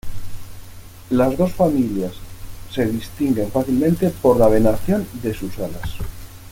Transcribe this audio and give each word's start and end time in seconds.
Las 1.11 1.37
dos 1.37 1.51
familias 1.53 2.13
se 2.71 2.87
distinguen 2.87 3.51
fácilmente 3.51 4.09
por 4.09 4.35
la 4.35 4.47
venación 4.47 5.05
de 5.21 5.31
sus 5.31 5.55
alas. 5.59 5.91